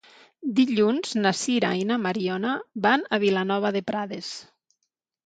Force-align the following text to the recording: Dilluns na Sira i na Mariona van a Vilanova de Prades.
Dilluns 0.59 1.11
na 1.25 1.33
Sira 1.39 1.69
i 1.79 1.83
na 1.89 1.97
Mariona 2.05 2.53
van 2.87 3.05
a 3.05 3.21
Vilanova 3.25 3.73
de 3.77 3.83
Prades. 3.91 4.31